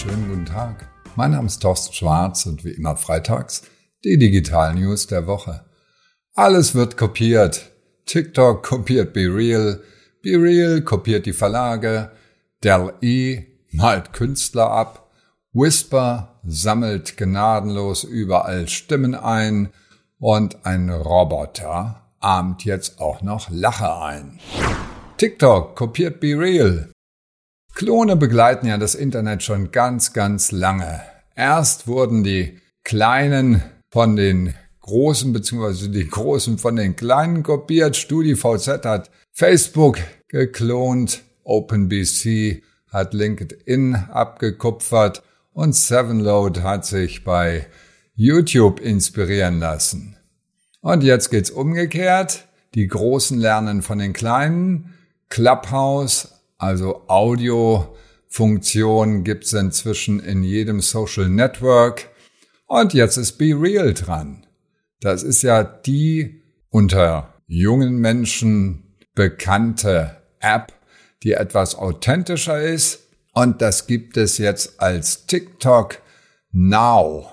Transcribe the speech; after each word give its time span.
schönen 0.00 0.30
guten 0.30 0.46
Tag. 0.46 0.88
Mein 1.14 1.32
Name 1.32 1.46
ist 1.46 1.60
Thorsten 1.60 1.92
Schwarz 1.92 2.46
und 2.46 2.64
wie 2.64 2.70
immer 2.70 2.96
freitags 2.96 3.64
die 4.02 4.16
Digital 4.16 4.74
News 4.74 5.06
der 5.06 5.26
Woche. 5.26 5.66
Alles 6.34 6.74
wird 6.74 6.96
kopiert. 6.96 7.70
TikTok 8.06 8.62
kopiert 8.62 9.12
Be 9.12 9.26
Real, 9.26 9.82
Be 10.22 10.40
Real 10.40 10.80
kopiert 10.80 11.26
die 11.26 11.34
Verlage, 11.34 12.12
Dell 12.64 12.94
E 13.02 13.42
malt 13.72 14.14
Künstler 14.14 14.70
ab, 14.70 15.10
Whisper 15.52 16.40
sammelt 16.46 17.18
gnadenlos 17.18 18.02
überall 18.04 18.68
Stimmen 18.68 19.14
ein 19.14 19.68
und 20.18 20.64
ein 20.64 20.88
Roboter 20.88 22.06
ahmt 22.20 22.64
jetzt 22.64 23.00
auch 23.00 23.20
noch 23.20 23.50
Lache 23.50 23.94
ein. 23.96 24.40
TikTok 25.18 25.76
kopiert 25.76 26.20
Be 26.20 26.38
Real. 26.38 26.90
Klone 27.80 28.14
begleiten 28.14 28.66
ja 28.66 28.76
das 28.76 28.94
Internet 28.94 29.42
schon 29.42 29.70
ganz, 29.70 30.12
ganz 30.12 30.52
lange. 30.52 31.00
Erst 31.34 31.86
wurden 31.86 32.22
die 32.22 32.58
Kleinen 32.84 33.62
von 33.88 34.16
den 34.16 34.52
Großen 34.82 35.32
beziehungsweise 35.32 35.88
die 35.88 36.06
Großen 36.06 36.58
von 36.58 36.76
den 36.76 36.94
Kleinen 36.94 37.42
kopiert. 37.42 37.96
StudiVZ 37.96 38.84
hat 38.84 39.10
Facebook 39.32 39.96
geklont, 40.28 41.22
OpenBC 41.42 42.62
hat 42.90 43.14
LinkedIn 43.14 43.94
abgekupfert 43.94 45.22
und 45.54 45.74
Sevenload 45.74 46.60
hat 46.60 46.84
sich 46.84 47.24
bei 47.24 47.66
YouTube 48.14 48.80
inspirieren 48.80 49.58
lassen. 49.58 50.18
Und 50.82 51.02
jetzt 51.02 51.30
geht's 51.30 51.50
umgekehrt. 51.50 52.44
Die 52.74 52.88
Großen 52.88 53.38
lernen 53.38 53.80
von 53.80 53.98
den 53.98 54.12
Kleinen. 54.12 54.92
Clubhouse, 55.30 56.39
also 56.60 57.02
Audiofunktion, 57.08 59.24
gibt's 59.24 59.54
inzwischen 59.54 60.20
in 60.20 60.44
jedem 60.44 60.80
Social 60.80 61.28
Network. 61.28 62.08
Und 62.66 62.94
jetzt 62.94 63.16
ist 63.16 63.38
Be 63.38 63.56
Real 63.58 63.94
dran. 63.94 64.46
Das 65.00 65.22
ist 65.22 65.40
ja 65.42 65.64
die 65.64 66.42
unter 66.68 67.32
jungen 67.46 67.96
Menschen 67.96 68.98
bekannte 69.14 70.18
App, 70.38 70.74
die 71.22 71.32
etwas 71.32 71.74
authentischer 71.74 72.60
ist. 72.60 73.08
Und 73.32 73.62
das 73.62 73.86
gibt 73.86 74.18
es 74.18 74.36
jetzt 74.38 74.80
als 74.80 75.26
TikTok 75.26 75.98
Now. 76.52 77.30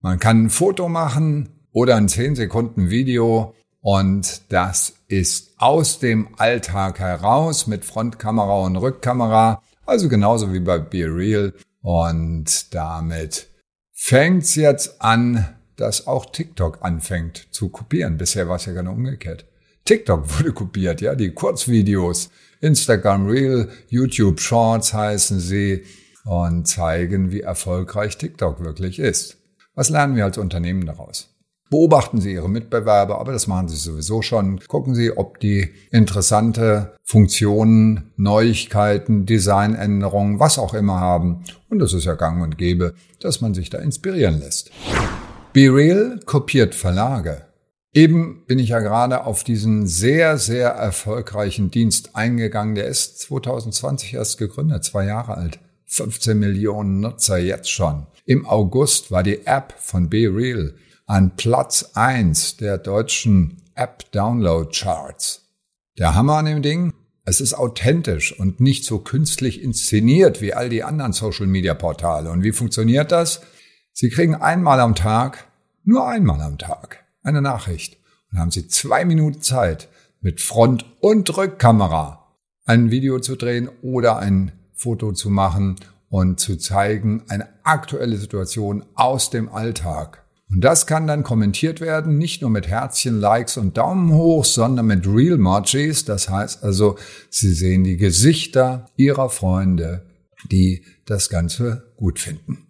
Man 0.00 0.18
kann 0.18 0.44
ein 0.44 0.50
Foto 0.50 0.90
machen 0.90 1.48
oder 1.72 1.96
ein 1.96 2.08
10 2.08 2.36
Sekunden 2.36 2.90
Video 2.90 3.54
und 3.80 4.52
das 4.52 4.92
ist 5.12 5.52
aus 5.58 5.98
dem 5.98 6.28
Alltag 6.38 6.98
heraus 6.98 7.66
mit 7.66 7.84
Frontkamera 7.84 8.60
und 8.64 8.76
Rückkamera, 8.76 9.62
also 9.84 10.08
genauso 10.08 10.54
wie 10.54 10.60
bei 10.60 10.78
Be 10.78 11.04
Real. 11.04 11.52
Und 11.82 12.74
damit 12.74 13.48
fängt's 13.92 14.54
jetzt 14.54 15.02
an, 15.02 15.54
dass 15.76 16.06
auch 16.06 16.24
TikTok 16.24 16.78
anfängt 16.80 17.48
zu 17.50 17.68
kopieren. 17.68 18.16
Bisher 18.16 18.48
war 18.48 18.56
es 18.56 18.64
ja 18.64 18.72
genau 18.72 18.92
umgekehrt. 18.92 19.44
TikTok 19.84 20.24
wurde 20.38 20.52
kopiert, 20.54 21.02
ja, 21.02 21.14
die 21.14 21.32
Kurzvideos, 21.32 22.30
Instagram 22.62 23.26
Reel, 23.26 23.68
YouTube 23.88 24.40
Shorts 24.40 24.94
heißen 24.94 25.40
sie 25.40 25.84
und 26.24 26.66
zeigen, 26.66 27.32
wie 27.32 27.42
erfolgreich 27.42 28.16
TikTok 28.16 28.64
wirklich 28.64 28.98
ist. 28.98 29.36
Was 29.74 29.90
lernen 29.90 30.16
wir 30.16 30.24
als 30.24 30.38
Unternehmen 30.38 30.86
daraus? 30.86 31.31
Beobachten 31.72 32.20
Sie 32.20 32.34
Ihre 32.34 32.50
Mitbewerber, 32.50 33.18
aber 33.18 33.32
das 33.32 33.46
machen 33.46 33.66
Sie 33.66 33.76
sowieso 33.76 34.20
schon. 34.20 34.60
Gucken 34.68 34.94
Sie, 34.94 35.16
ob 35.16 35.40
die 35.40 35.70
interessante 35.90 36.92
Funktionen, 37.02 38.12
Neuigkeiten, 38.18 39.24
Designänderungen, 39.24 40.38
was 40.38 40.58
auch 40.58 40.74
immer 40.74 41.00
haben. 41.00 41.44
Und 41.70 41.78
das 41.78 41.94
ist 41.94 42.04
ja 42.04 42.12
gang 42.12 42.42
und 42.42 42.58
gäbe, 42.58 42.92
dass 43.20 43.40
man 43.40 43.54
sich 43.54 43.70
da 43.70 43.78
inspirieren 43.78 44.38
lässt. 44.38 44.70
BeReal 45.54 46.20
kopiert 46.26 46.74
Verlage. 46.74 47.46
Eben 47.94 48.44
bin 48.46 48.58
ich 48.58 48.68
ja 48.68 48.80
gerade 48.80 49.24
auf 49.24 49.42
diesen 49.42 49.86
sehr, 49.86 50.36
sehr 50.36 50.68
erfolgreichen 50.68 51.70
Dienst 51.70 52.10
eingegangen. 52.14 52.74
Der 52.74 52.84
ist 52.84 53.18
2020 53.20 54.12
erst 54.12 54.36
gegründet, 54.36 54.84
zwei 54.84 55.06
Jahre 55.06 55.38
alt. 55.38 55.58
15 55.86 56.38
Millionen 56.38 57.00
Nutzer 57.00 57.38
jetzt 57.38 57.70
schon. 57.70 58.06
Im 58.26 58.44
August 58.44 59.10
war 59.10 59.22
die 59.22 59.46
App 59.46 59.72
von 59.78 60.10
BeReal 60.10 60.74
an 61.06 61.36
Platz 61.36 61.90
eins 61.94 62.56
der 62.56 62.78
deutschen 62.78 63.62
App-Download-Charts. 63.74 65.42
Der 65.98 66.14
Hammer 66.14 66.38
an 66.38 66.46
dem 66.46 66.62
Ding? 66.62 66.92
Es 67.24 67.40
ist 67.40 67.54
authentisch 67.54 68.38
und 68.38 68.60
nicht 68.60 68.84
so 68.84 68.98
künstlich 68.98 69.62
inszeniert 69.62 70.40
wie 70.40 70.54
all 70.54 70.68
die 70.68 70.82
anderen 70.82 71.12
Social-Media-Portale. 71.12 72.30
Und 72.30 72.42
wie 72.42 72.52
funktioniert 72.52 73.12
das? 73.12 73.40
Sie 73.92 74.08
kriegen 74.08 74.34
einmal 74.34 74.80
am 74.80 74.94
Tag, 74.94 75.46
nur 75.84 76.08
einmal 76.08 76.40
am 76.40 76.58
Tag, 76.58 77.04
eine 77.22 77.42
Nachricht 77.42 77.98
und 78.30 78.38
haben 78.38 78.50
Sie 78.50 78.68
zwei 78.68 79.04
Minuten 79.04 79.42
Zeit, 79.42 79.88
mit 80.20 80.40
Front- 80.40 80.86
und 81.00 81.36
Rückkamera 81.36 82.22
ein 82.64 82.90
Video 82.90 83.18
zu 83.18 83.36
drehen 83.36 83.68
oder 83.82 84.18
ein 84.18 84.52
Foto 84.72 85.12
zu 85.12 85.30
machen 85.30 85.76
und 86.08 86.38
zu 86.40 86.56
zeigen, 86.56 87.24
eine 87.28 87.48
aktuelle 87.64 88.16
Situation 88.16 88.84
aus 88.94 89.30
dem 89.30 89.48
Alltag. 89.48 90.24
Und 90.52 90.60
das 90.60 90.86
kann 90.86 91.06
dann 91.06 91.22
kommentiert 91.22 91.80
werden, 91.80 92.18
nicht 92.18 92.42
nur 92.42 92.50
mit 92.50 92.68
Herzchen, 92.68 93.18
Likes 93.20 93.56
und 93.56 93.78
Daumen 93.78 94.12
hoch, 94.12 94.44
sondern 94.44 94.86
mit 94.86 95.06
Real 95.06 95.36
Emojis. 95.36 96.04
Das 96.04 96.28
heißt 96.28 96.62
also, 96.62 96.98
Sie 97.30 97.54
sehen 97.54 97.84
die 97.84 97.96
Gesichter 97.96 98.86
Ihrer 98.96 99.30
Freunde, 99.30 100.04
die 100.50 100.84
das 101.06 101.30
Ganze 101.30 101.94
gut 101.96 102.18
finden. 102.18 102.66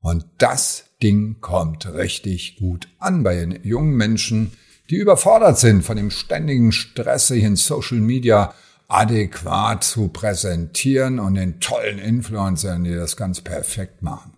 Und 0.00 0.24
das 0.38 0.84
Ding 1.02 1.40
kommt 1.42 1.92
richtig 1.92 2.56
gut 2.56 2.88
an 2.98 3.22
bei 3.22 3.34
den 3.34 3.62
jungen 3.64 3.96
Menschen, 3.96 4.52
die 4.88 4.96
überfordert 4.96 5.58
sind 5.58 5.82
von 5.82 5.96
dem 5.96 6.10
ständigen 6.10 6.72
Stress, 6.72 7.28
sich 7.28 7.44
in 7.44 7.56
Social 7.56 7.98
Media 7.98 8.54
adäquat 8.88 9.84
zu 9.84 10.08
präsentieren 10.08 11.18
und 11.18 11.34
den 11.34 11.60
tollen 11.60 11.98
Influencern, 11.98 12.84
die 12.84 12.94
das 12.94 13.16
ganz 13.16 13.42
perfekt 13.42 14.00
machen. 14.00 14.35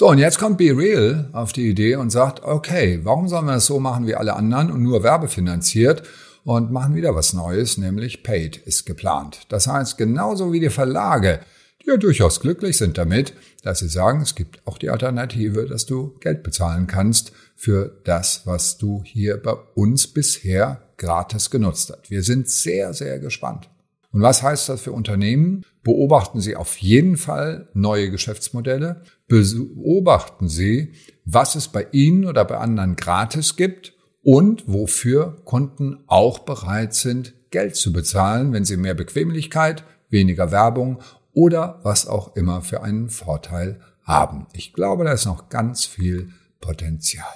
So, 0.00 0.08
und 0.08 0.16
jetzt 0.16 0.38
kommt 0.38 0.56
Be 0.56 0.74
Real 0.74 1.28
auf 1.34 1.52
die 1.52 1.68
Idee 1.68 1.96
und 1.96 2.08
sagt, 2.08 2.42
okay, 2.42 3.00
warum 3.02 3.28
sollen 3.28 3.44
wir 3.44 3.52
das 3.52 3.66
so 3.66 3.80
machen 3.80 4.06
wie 4.06 4.14
alle 4.14 4.32
anderen 4.32 4.70
und 4.70 4.82
nur 4.82 5.02
werbefinanziert 5.02 6.04
und 6.42 6.72
machen 6.72 6.94
wieder 6.94 7.14
was 7.14 7.34
Neues, 7.34 7.76
nämlich 7.76 8.22
Paid 8.22 8.56
ist 8.56 8.86
geplant. 8.86 9.40
Das 9.50 9.66
heißt, 9.66 9.98
genauso 9.98 10.54
wie 10.54 10.60
die 10.60 10.70
Verlage, 10.70 11.40
die 11.82 11.90
ja 11.90 11.98
durchaus 11.98 12.40
glücklich 12.40 12.78
sind 12.78 12.96
damit, 12.96 13.34
dass 13.62 13.80
sie 13.80 13.88
sagen, 13.88 14.22
es 14.22 14.34
gibt 14.34 14.66
auch 14.66 14.78
die 14.78 14.88
Alternative, 14.88 15.66
dass 15.66 15.84
du 15.84 16.14
Geld 16.20 16.44
bezahlen 16.44 16.86
kannst 16.86 17.32
für 17.54 18.00
das, 18.04 18.46
was 18.46 18.78
du 18.78 19.02
hier 19.04 19.36
bei 19.36 19.52
uns 19.74 20.06
bisher 20.06 20.80
gratis 20.96 21.50
genutzt 21.50 21.92
hast. 21.94 22.10
Wir 22.10 22.22
sind 22.22 22.48
sehr, 22.48 22.94
sehr 22.94 23.18
gespannt. 23.18 23.68
Und 24.12 24.22
was 24.22 24.42
heißt 24.42 24.68
das 24.68 24.80
für 24.80 24.92
Unternehmen? 24.92 25.64
Beobachten 25.82 26.40
Sie 26.40 26.56
auf 26.56 26.76
jeden 26.78 27.16
Fall 27.16 27.68
neue 27.74 28.10
Geschäftsmodelle. 28.10 29.02
Beobachten 29.28 30.48
Sie, 30.48 30.92
was 31.24 31.54
es 31.54 31.68
bei 31.68 31.86
Ihnen 31.92 32.24
oder 32.24 32.44
bei 32.44 32.56
anderen 32.56 32.96
gratis 32.96 33.56
gibt 33.56 33.94
und 34.22 34.64
wofür 34.66 35.40
Kunden 35.44 36.04
auch 36.06 36.40
bereit 36.40 36.94
sind, 36.94 37.34
Geld 37.50 37.76
zu 37.76 37.92
bezahlen, 37.92 38.52
wenn 38.52 38.64
sie 38.64 38.76
mehr 38.76 38.94
Bequemlichkeit, 38.94 39.84
weniger 40.08 40.50
Werbung 40.50 41.02
oder 41.32 41.80
was 41.82 42.06
auch 42.06 42.36
immer 42.36 42.62
für 42.62 42.82
einen 42.82 43.08
Vorteil 43.08 43.80
haben. 44.02 44.46
Ich 44.52 44.72
glaube, 44.72 45.04
da 45.04 45.12
ist 45.12 45.26
noch 45.26 45.48
ganz 45.48 45.84
viel 45.84 46.30
Potenzial. 46.60 47.26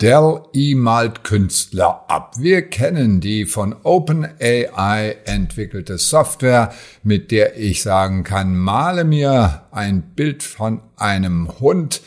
Dell 0.00 0.42
E 0.52 0.74
malt 0.74 1.24
Künstler 1.24 2.04
ab. 2.08 2.34
Wir 2.38 2.68
kennen 2.68 3.20
die 3.22 3.46
von 3.46 3.74
OpenAI 3.82 5.16
entwickelte 5.24 5.96
Software, 5.96 6.74
mit 7.02 7.30
der 7.30 7.58
ich 7.58 7.82
sagen 7.82 8.22
kann, 8.22 8.58
male 8.58 9.04
mir 9.04 9.62
ein 9.70 10.02
Bild 10.14 10.42
von 10.42 10.82
einem 10.96 11.60
Hund 11.60 12.02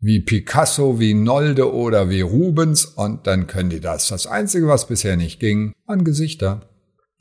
wie 0.00 0.20
Picasso, 0.20 0.98
wie 0.98 1.12
Nolde 1.12 1.74
oder 1.74 2.08
wie 2.08 2.22
Rubens 2.22 2.86
und 2.86 3.26
dann 3.26 3.46
können 3.46 3.68
die 3.68 3.80
das. 3.80 4.08
Das 4.08 4.26
Einzige, 4.26 4.66
was 4.66 4.88
bisher 4.88 5.18
nicht 5.18 5.40
ging, 5.40 5.74
an 5.86 6.04
Gesichter. 6.04 6.70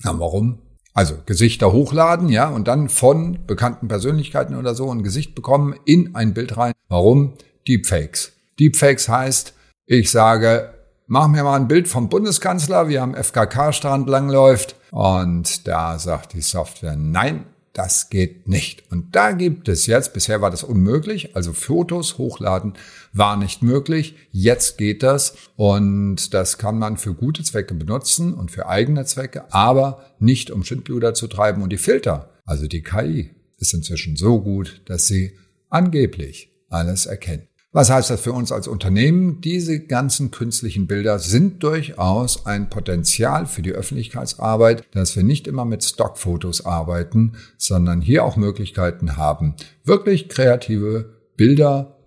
Ja, 0.05 0.17
warum? 0.17 0.59
Also 0.93 1.15
Gesichter 1.25 1.73
hochladen, 1.73 2.29
ja, 2.29 2.47
und 2.47 2.69
dann 2.69 2.87
von 2.87 3.45
bekannten 3.45 3.89
Persönlichkeiten 3.89 4.55
oder 4.55 4.75
so 4.75 4.89
ein 4.89 5.03
Gesicht 5.03 5.35
bekommen 5.35 5.75
in 5.83 6.15
ein 6.15 6.33
Bild 6.33 6.55
rein. 6.55 6.71
Warum? 6.87 7.33
Deepfakes. 7.67 8.31
Deepfakes 8.59 9.09
heißt, 9.09 9.55
ich 9.91 10.11
sage, 10.11 10.69
mach 11.07 11.27
mir 11.27 11.43
mal 11.43 11.55
ein 11.55 11.67
Bild 11.67 11.87
vom 11.87 12.09
Bundeskanzler, 12.09 12.89
wie 12.89 12.99
am 12.99 13.15
FKK-Strand 13.15 14.07
langläuft. 14.07 14.75
Und 14.91 15.67
da 15.67 15.97
sagt 15.97 16.33
die 16.33 16.41
Software, 16.41 16.95
nein, 16.95 17.45
das 17.73 18.11
geht 18.11 18.47
nicht. 18.47 18.83
Und 18.91 19.15
da 19.15 19.31
gibt 19.31 19.67
es 19.67 19.87
jetzt, 19.87 20.13
bisher 20.13 20.41
war 20.41 20.51
das 20.51 20.63
unmöglich, 20.63 21.35
also 21.35 21.53
Fotos 21.53 22.19
hochladen 22.19 22.73
war 23.13 23.35
nicht 23.35 23.63
möglich, 23.63 24.15
jetzt 24.31 24.77
geht 24.77 25.01
das 25.01 25.33
und 25.55 26.35
das 26.35 26.59
kann 26.59 26.77
man 26.77 26.97
für 26.97 27.15
gute 27.15 27.43
Zwecke 27.43 27.73
benutzen 27.73 28.35
und 28.35 28.51
für 28.51 28.67
eigene 28.67 29.05
Zwecke, 29.05 29.51
aber 29.51 30.05
nicht 30.19 30.51
um 30.51 30.63
Schindluder 30.63 31.15
zu 31.15 31.27
treiben 31.27 31.63
und 31.63 31.71
die 31.71 31.77
Filter, 31.77 32.29
also 32.45 32.67
die 32.67 32.83
KI, 32.83 33.31
ist 33.57 33.73
inzwischen 33.73 34.15
so 34.17 34.41
gut, 34.41 34.81
dass 34.85 35.07
sie 35.07 35.35
angeblich 35.69 36.51
alles 36.69 37.07
erkennt. 37.07 37.48
Was 37.71 37.91
heißt 37.91 38.09
das 38.09 38.21
für 38.21 38.33
uns 38.33 38.51
als 38.51 38.67
Unternehmen? 38.67 39.41
Diese 39.41 39.79
ganzen 39.79 40.31
künstlichen 40.31 40.87
Bilder 40.87 41.19
sind 41.19 41.61
durchaus 41.61 42.47
ein 42.47 42.67
Potenzial 42.71 43.45
für 43.45 43.61
die 43.61 43.73
Öffentlichkeitsarbeit, 43.73 44.87
dass 44.95 45.15
wir 45.15 45.21
nicht 45.21 45.45
immer 45.45 45.65
mit 45.65 45.83
Stockfotos 45.83 46.65
arbeiten, 46.65 47.33
sondern 47.59 48.01
hier 48.01 48.25
auch 48.25 48.37
Möglichkeiten 48.37 49.17
haben, 49.17 49.53
wirklich 49.83 50.29
kreative 50.29 51.13
Bilder, 51.37 51.99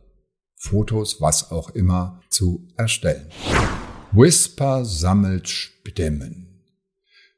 Fotos, 0.56 1.20
was 1.20 1.52
auch 1.52 1.70
immer 1.70 2.20
zu 2.28 2.66
erstellen. 2.76 3.26
Whisper 4.10 4.84
sammelt 4.84 5.48
Stimmen. 5.48 6.60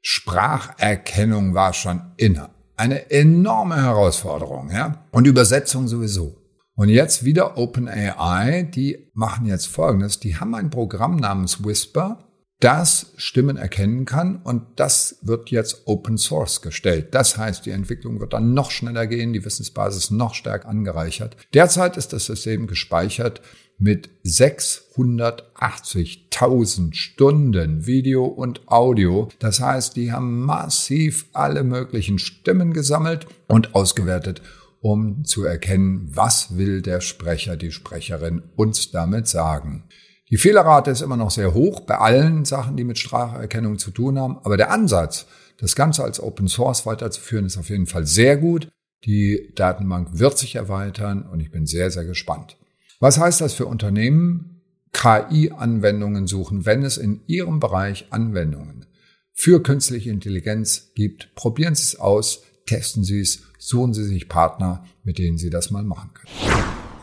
Spracherkennung 0.00 1.52
war 1.52 1.74
schon 1.74 2.00
inner. 2.16 2.50
Eine 2.76 3.10
enorme 3.10 3.76
Herausforderung, 3.76 4.70
ja? 4.70 5.04
Und 5.10 5.26
Übersetzung 5.26 5.88
sowieso. 5.88 6.43
Und 6.76 6.88
jetzt 6.88 7.24
wieder 7.24 7.56
OpenAI, 7.56 8.64
die 8.64 9.12
machen 9.14 9.46
jetzt 9.46 9.68
Folgendes. 9.68 10.18
Die 10.18 10.36
haben 10.36 10.56
ein 10.56 10.70
Programm 10.70 11.16
namens 11.16 11.64
Whisper, 11.64 12.24
das 12.58 13.12
Stimmen 13.16 13.56
erkennen 13.56 14.06
kann 14.06 14.40
und 14.42 14.62
das 14.76 15.18
wird 15.22 15.50
jetzt 15.50 15.86
Open 15.86 16.18
Source 16.18 16.62
gestellt. 16.62 17.14
Das 17.14 17.36
heißt, 17.36 17.66
die 17.66 17.70
Entwicklung 17.70 18.20
wird 18.20 18.32
dann 18.32 18.54
noch 18.54 18.70
schneller 18.70 19.06
gehen, 19.06 19.32
die 19.32 19.44
Wissensbasis 19.44 20.10
noch 20.10 20.34
stärker 20.34 20.68
angereichert. 20.68 21.36
Derzeit 21.52 21.96
ist 21.96 22.12
das 22.12 22.24
System 22.24 22.66
gespeichert 22.66 23.40
mit 23.78 24.08
680.000 24.24 26.94
Stunden 26.94 27.86
Video 27.86 28.24
und 28.24 28.66
Audio. 28.68 29.28
Das 29.40 29.60
heißt, 29.60 29.96
die 29.96 30.10
haben 30.10 30.40
massiv 30.40 31.26
alle 31.32 31.64
möglichen 31.64 32.18
Stimmen 32.18 32.72
gesammelt 32.72 33.26
und 33.46 33.74
ausgewertet 33.74 34.40
um 34.84 35.24
zu 35.24 35.46
erkennen, 35.46 36.10
was 36.12 36.58
will 36.58 36.82
der 36.82 37.00
Sprecher, 37.00 37.56
die 37.56 37.72
Sprecherin 37.72 38.42
uns 38.54 38.90
damit 38.90 39.26
sagen. 39.26 39.84
Die 40.28 40.36
Fehlerrate 40.36 40.90
ist 40.90 41.00
immer 41.00 41.16
noch 41.16 41.30
sehr 41.30 41.54
hoch 41.54 41.80
bei 41.80 41.96
allen 41.96 42.44
Sachen, 42.44 42.76
die 42.76 42.84
mit 42.84 42.98
Spracherkennung 42.98 43.78
zu 43.78 43.92
tun 43.92 44.18
haben, 44.18 44.36
aber 44.42 44.58
der 44.58 44.70
Ansatz, 44.70 45.24
das 45.58 45.74
Ganze 45.74 46.04
als 46.04 46.20
Open 46.20 46.48
Source 46.48 46.84
weiterzuführen, 46.84 47.46
ist 47.46 47.56
auf 47.56 47.70
jeden 47.70 47.86
Fall 47.86 48.04
sehr 48.04 48.36
gut. 48.36 48.68
Die 49.06 49.54
Datenbank 49.54 50.18
wird 50.18 50.36
sich 50.36 50.54
erweitern 50.54 51.22
und 51.22 51.40
ich 51.40 51.50
bin 51.50 51.64
sehr, 51.64 51.90
sehr 51.90 52.04
gespannt. 52.04 52.58
Was 53.00 53.18
heißt 53.18 53.40
das 53.40 53.54
für 53.54 53.64
Unternehmen? 53.64 54.60
KI-Anwendungen 54.92 56.26
suchen, 56.26 56.66
wenn 56.66 56.82
es 56.82 56.98
in 56.98 57.22
Ihrem 57.26 57.58
Bereich 57.58 58.08
Anwendungen 58.10 58.84
für 59.32 59.62
künstliche 59.62 60.10
Intelligenz 60.10 60.92
gibt. 60.94 61.34
Probieren 61.34 61.74
Sie 61.74 61.84
es 61.84 61.98
aus, 61.98 62.42
testen 62.66 63.04
Sie 63.04 63.20
es, 63.20 63.42
suchen 63.58 63.94
Sie 63.94 64.04
sich 64.04 64.28
Partner, 64.28 64.84
mit 65.02 65.18
denen 65.18 65.38
Sie 65.38 65.50
das 65.50 65.70
mal 65.70 65.84
machen 65.84 66.10
können. 66.14 66.54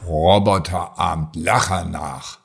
Roboter 0.05 0.99
ahmt 0.99 1.35
Lacher 1.35 1.85
nach. 1.85 2.39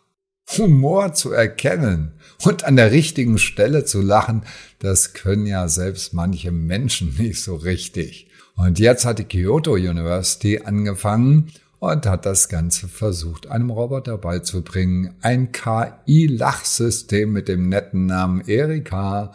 Humor 0.58 1.12
zu 1.12 1.32
erkennen 1.32 2.12
und 2.44 2.64
an 2.64 2.76
der 2.76 2.92
richtigen 2.92 3.38
Stelle 3.38 3.84
zu 3.84 4.00
lachen, 4.00 4.42
das 4.78 5.12
können 5.12 5.46
ja 5.46 5.66
selbst 5.66 6.14
manche 6.14 6.52
Menschen 6.52 7.16
nicht 7.18 7.42
so 7.42 7.56
richtig. 7.56 8.28
Und 8.54 8.78
jetzt 8.78 9.04
hat 9.04 9.18
die 9.18 9.24
Kyoto 9.24 9.72
University 9.72 10.60
angefangen 10.64 11.50
und 11.78 12.06
hat 12.06 12.24
das 12.24 12.48
Ganze 12.48 12.88
versucht, 12.88 13.48
einem 13.48 13.70
Roboter 13.70 14.16
beizubringen. 14.18 15.16
Ein 15.20 15.52
KI-Lachsystem 15.52 17.30
mit 17.30 17.48
dem 17.48 17.68
netten 17.68 18.06
Namen 18.06 18.40
Erika, 18.46 19.34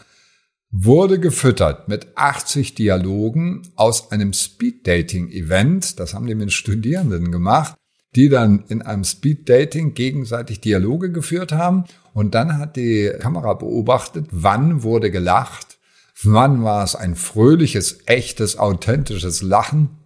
wurde 0.71 1.19
gefüttert 1.19 1.89
mit 1.89 2.07
80 2.15 2.75
Dialogen 2.75 3.63
aus 3.75 4.11
einem 4.11 4.33
Speed-Dating-Event. 4.33 5.99
Das 5.99 6.13
haben 6.13 6.27
die 6.27 6.35
mit 6.35 6.53
Studierenden 6.53 7.31
gemacht, 7.31 7.75
die 8.15 8.29
dann 8.29 8.63
in 8.69 8.81
einem 8.81 9.03
Speed-Dating 9.03 9.93
gegenseitig 9.93 10.61
Dialoge 10.61 11.11
geführt 11.11 11.51
haben. 11.51 11.83
Und 12.13 12.35
dann 12.35 12.57
hat 12.57 12.77
die 12.77 13.11
Kamera 13.19 13.53
beobachtet, 13.53 14.27
wann 14.31 14.83
wurde 14.83 15.11
gelacht, 15.11 15.77
wann 16.23 16.63
war 16.63 16.83
es 16.83 16.95
ein 16.95 17.15
fröhliches, 17.15 17.99
echtes, 18.05 18.57
authentisches 18.57 19.41
Lachen 19.41 19.97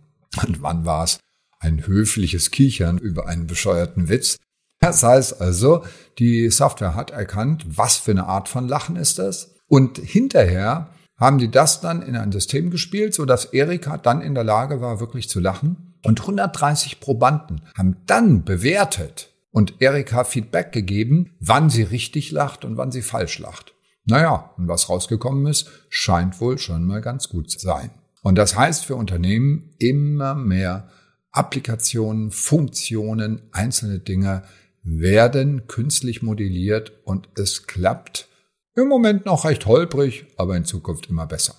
und 0.45 0.61
wann 0.63 0.85
war 0.85 1.03
es 1.03 1.19
ein 1.59 1.85
höfliches 1.85 2.51
Kichern 2.51 2.97
über 2.97 3.27
einen 3.27 3.47
bescheuerten 3.47 4.09
Witz. 4.09 4.37
Das 4.79 5.03
heißt 5.03 5.41
also, 5.41 5.83
die 6.19 6.49
Software 6.49 6.95
hat 6.95 7.11
erkannt, 7.11 7.65
was 7.67 7.97
für 7.97 8.11
eine 8.11 8.25
Art 8.25 8.49
von 8.49 8.67
Lachen 8.67 8.95
ist 8.95 9.19
das 9.19 9.54
und 9.67 9.97
hinterher 9.97 10.89
haben 11.17 11.37
die 11.37 11.49
das 11.49 11.81
dann 11.81 12.01
in 12.01 12.15
ein 12.15 12.31
System 12.31 12.69
gespielt, 12.69 13.13
so 13.13 13.25
dass 13.25 13.45
Erika 13.45 13.97
dann 13.97 14.21
in 14.21 14.35
der 14.35 14.43
Lage 14.43 14.81
war, 14.81 14.99
wirklich 14.99 15.29
zu 15.29 15.39
lachen. 15.39 15.93
Und 16.03 16.21
130 16.21 16.99
Probanden 16.99 17.61
haben 17.75 17.97
dann 18.05 18.43
bewertet 18.43 19.33
und 19.51 19.75
Erika 19.79 20.23
Feedback 20.23 20.71
gegeben, 20.71 21.31
wann 21.39 21.69
sie 21.69 21.83
richtig 21.83 22.31
lacht 22.31 22.65
und 22.65 22.77
wann 22.77 22.91
sie 22.91 23.01
falsch 23.01 23.39
lacht. 23.39 23.73
Naja, 24.05 24.51
und 24.57 24.67
was 24.67 24.89
rausgekommen 24.89 25.47
ist, 25.47 25.69
scheint 25.89 26.39
wohl 26.39 26.57
schon 26.57 26.85
mal 26.85 27.01
ganz 27.01 27.29
gut 27.29 27.49
zu 27.49 27.59
sein. 27.59 27.89
Und 28.21 28.37
das 28.37 28.55
heißt 28.55 28.85
für 28.85 28.95
Unternehmen 28.95 29.71
immer 29.79 30.35
mehr 30.35 30.89
Applikationen, 31.31 32.31
Funktionen, 32.31 33.41
einzelne 33.51 33.99
Dinge 33.99 34.43
werden 34.83 35.67
künstlich 35.67 36.21
modelliert 36.21 36.91
und 37.03 37.29
es 37.35 37.65
klappt 37.65 38.27
im 38.75 38.87
Moment 38.87 39.25
noch 39.25 39.45
recht 39.45 39.65
holprig, 39.65 40.25
aber 40.37 40.55
in 40.55 40.65
Zukunft 40.65 41.09
immer 41.09 41.25
besser. 41.25 41.55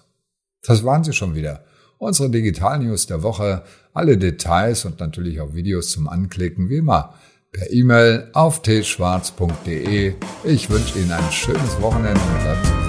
Das 0.62 0.84
waren 0.84 1.04
sie 1.04 1.12
schon 1.12 1.34
wieder. 1.34 1.64
Unsere 1.98 2.28
Digital 2.28 2.80
News 2.80 3.06
der 3.06 3.22
Woche, 3.22 3.62
alle 3.94 4.18
Details 4.18 4.84
und 4.84 5.00
natürlich 5.00 5.40
auch 5.40 5.54
Videos 5.54 5.90
zum 5.90 6.08
Anklicken, 6.08 6.68
wie 6.68 6.76
immer, 6.76 7.14
per 7.52 7.72
E-Mail 7.72 8.28
auf 8.34 8.60
tschwarz.de. 8.60 10.14
Ich 10.44 10.68
wünsche 10.68 10.98
Ihnen 10.98 11.12
ein 11.12 11.32
schönes 11.32 11.80
Wochenende 11.80 12.20
und 12.20 12.85